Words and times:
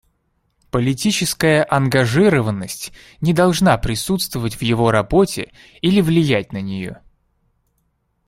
Политическая 0.71 1.63
ангажированность 1.63 2.91
не 3.19 3.33
должна 3.35 3.77
присутствовать 3.77 4.55
в 4.55 4.63
его 4.63 4.89
работе 4.89 5.51
или 5.81 6.01
влиять 6.01 6.53
на 6.53 6.59
нее. 6.59 7.03